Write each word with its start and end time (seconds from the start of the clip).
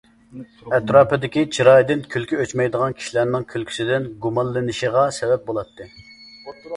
ئەتراپىدىكى 0.75 1.41
چىرايىدىن 1.57 1.99
كۈلكە 2.15 2.39
ئۆچمەيدىغان 2.43 2.95
كىشىلەرنىڭ 3.01 3.45
كۈلكىسىدىن 3.53 4.07
گۇمانلىنىشىغا 4.23 5.05
سەۋەب 5.19 5.45
بولاتتى. 5.51 5.89